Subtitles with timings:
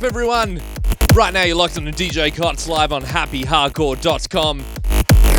[0.00, 0.62] Everyone,
[1.12, 4.64] right now, you're locked on the DJ Cotts live on happyhardcore.com.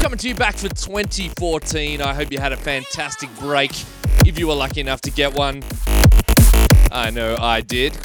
[0.01, 2.01] Coming to you back for 2014.
[2.01, 3.71] I hope you had a fantastic break
[4.25, 5.63] if you were lucky enough to get one.
[6.91, 7.97] I know I did.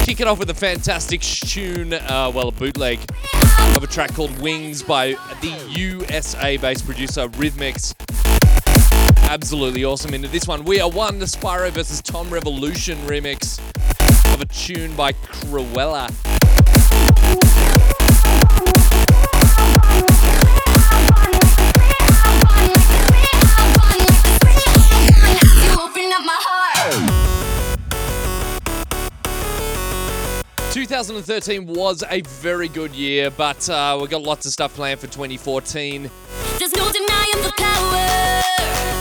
[0.00, 2.98] Kick it off with a fantastic tune, uh, well, a bootleg
[3.74, 7.94] of a track called Wings by the USA based producer Rhythmix.
[9.30, 10.12] Absolutely awesome.
[10.12, 13.58] Into this one, We Are One, the Spyro versus Tom Revolution remix
[14.34, 16.08] of a tune by Cruella.
[30.72, 34.52] Two thousand and thirteen was a very good year, but uh, we got lots of
[34.52, 36.10] stuff planned for twenty fourteen.
[36.58, 38.93] There's no denying the power.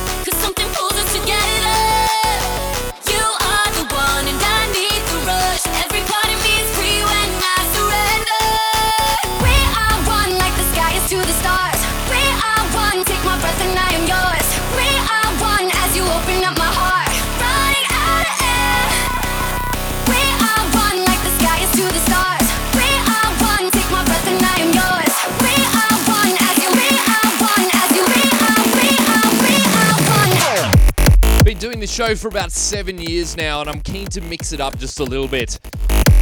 [31.83, 35.01] this show for about seven years now, and I'm keen to mix it up just
[35.01, 35.59] a little bit.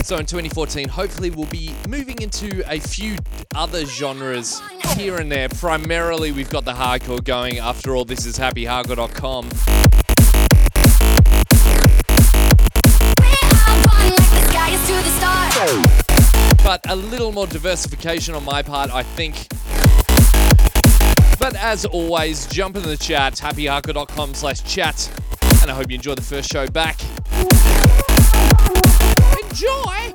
[0.04, 3.16] So in 2014, hopefully, we'll be moving into a few
[3.54, 4.60] other genres
[4.96, 5.50] here and there.
[5.50, 7.60] Primarily, we've got the hardcore going.
[7.60, 9.50] After all, this is happyhardcore.com.
[16.64, 19.48] But a little more diversification on my part, I think.
[21.38, 25.21] But as always, jump in the chat, happyhardcore.com slash chat
[25.62, 27.00] and I hope you enjoy the first show back.
[29.44, 30.12] Enjoy!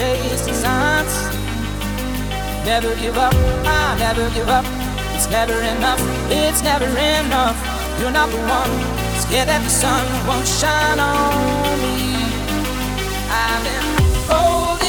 [0.00, 1.14] chase the signs.
[2.64, 3.34] Never give up,
[3.66, 4.64] I never give up.
[5.14, 7.56] It's never enough, it's never enough.
[7.98, 8.72] You're not the one,
[9.22, 12.16] scared that the sun won't shine on me.
[13.44, 14.79] I've been old.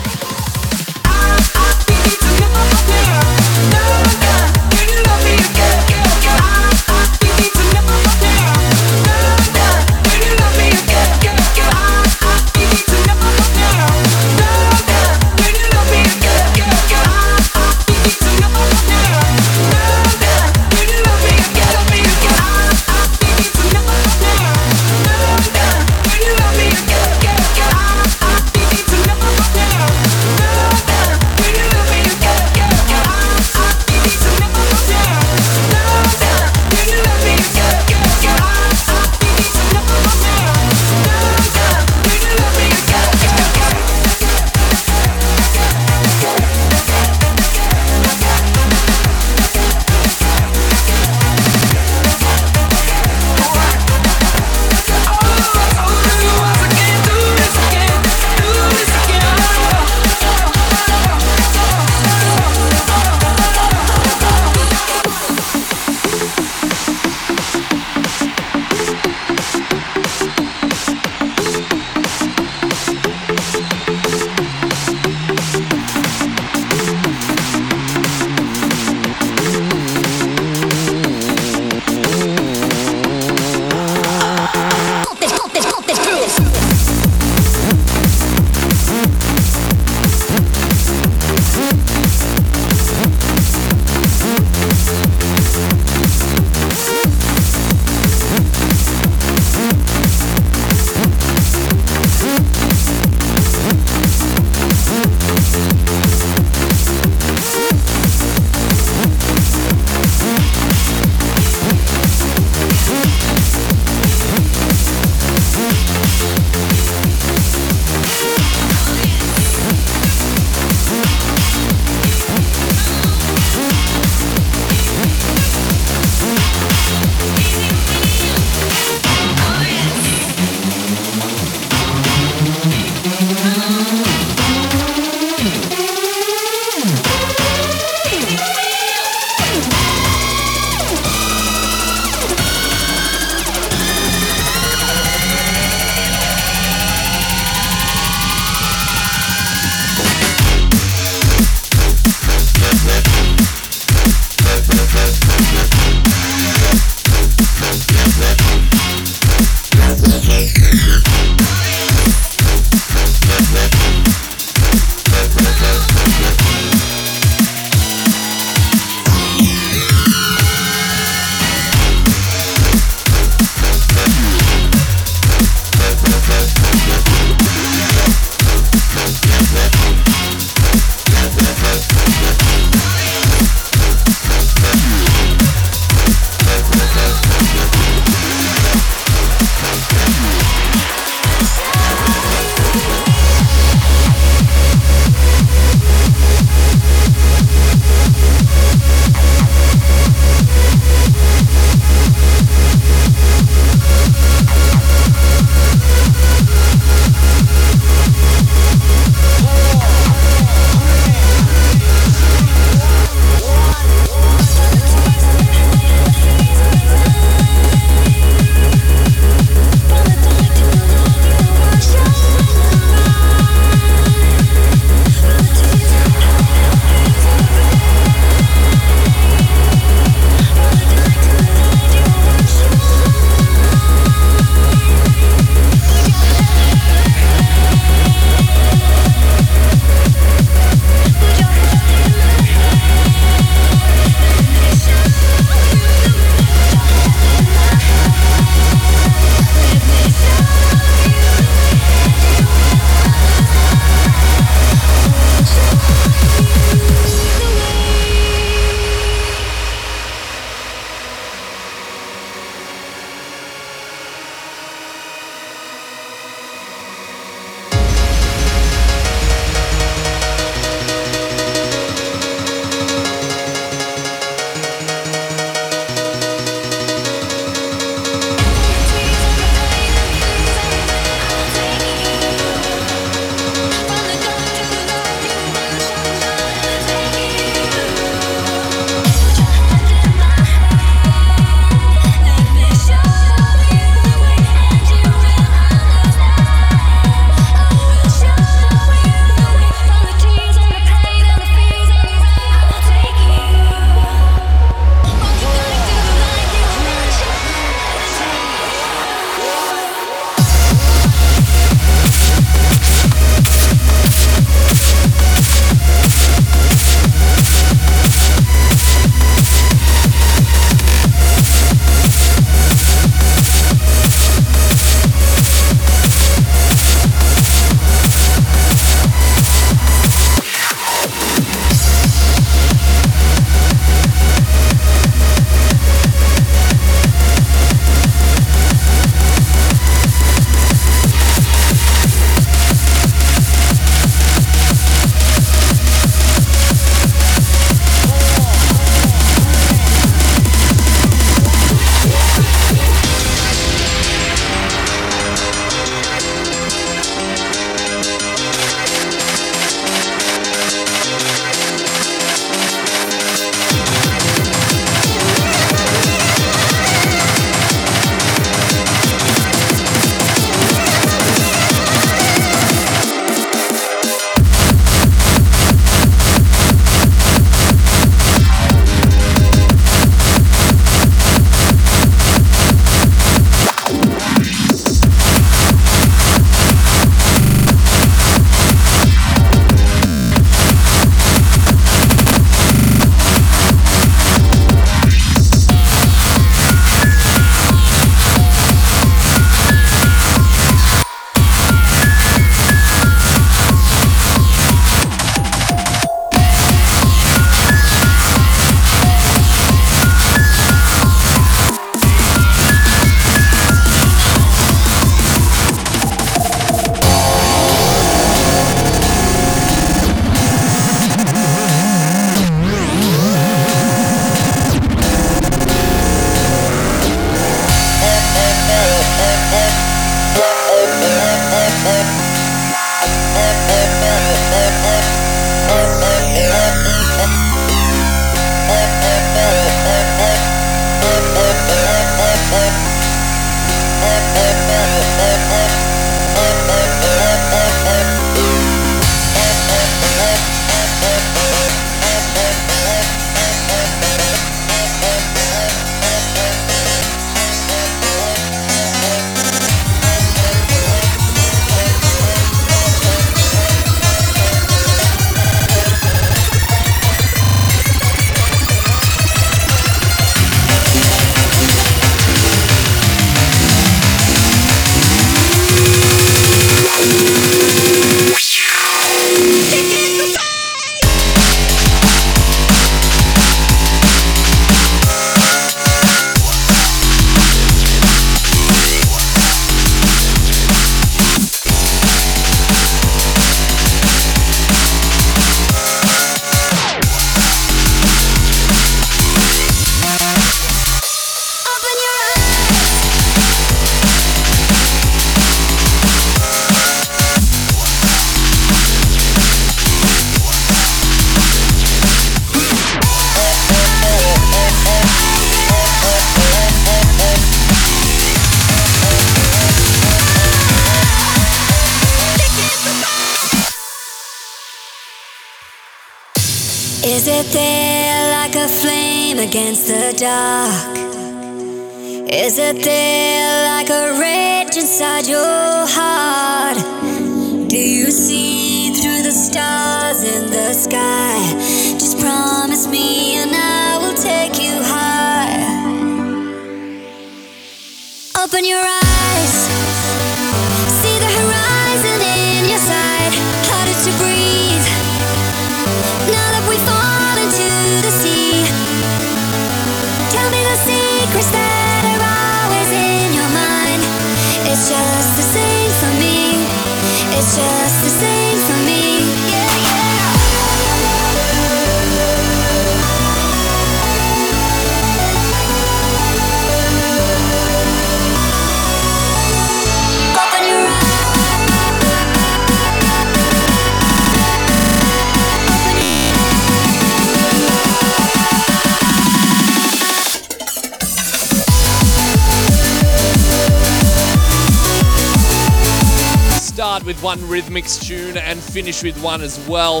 [597.30, 600.00] One Rhythmix tune and finish with one as well.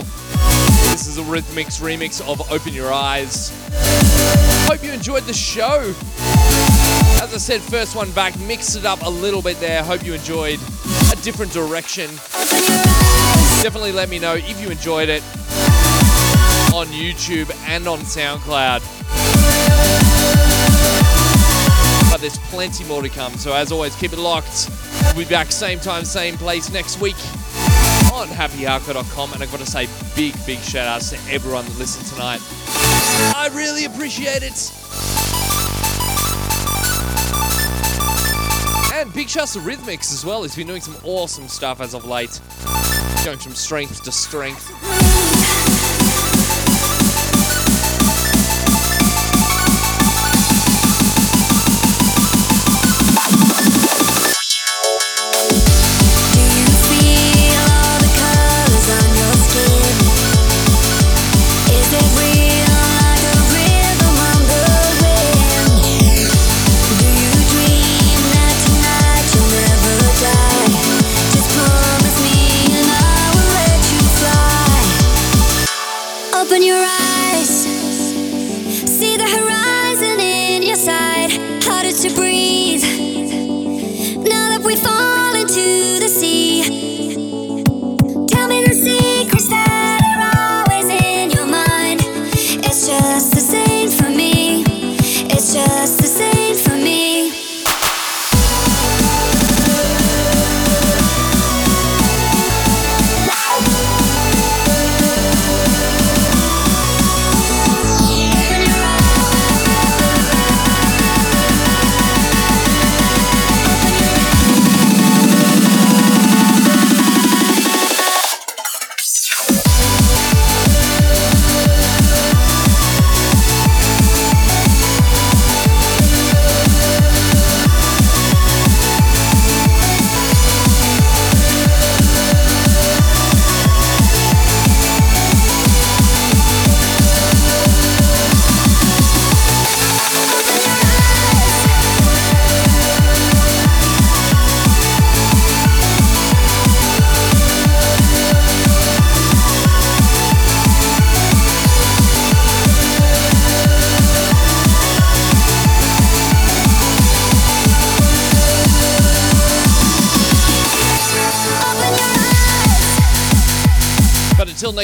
[0.90, 3.52] This is a Rhythmix remix of Open Your Eyes.
[4.66, 5.94] Hope you enjoyed the show.
[7.22, 9.84] As I said, first one back, mixed it up a little bit there.
[9.84, 10.58] Hope you enjoyed
[11.12, 12.10] a different direction.
[13.62, 15.22] Definitely let me know if you enjoyed it
[16.74, 18.80] on YouTube and on SoundCloud.
[22.10, 24.68] But there's plenty more to come, so as always, keep it locked.
[25.04, 27.16] We'll be back same time, same place next week
[28.12, 29.32] on happyhardcore.com.
[29.32, 32.40] And I've got to say big, big shout outs to everyone that listened tonight.
[33.36, 34.72] I really appreciate it.
[38.94, 40.42] And big shouts to Rhythmix as well.
[40.42, 42.40] He's been doing some awesome stuff as of late.
[43.24, 45.09] Going from strength to strength.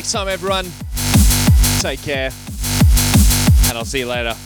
[0.07, 0.67] Next time, everyone,
[1.81, 2.31] take care.
[3.69, 4.37] And I'll see you later.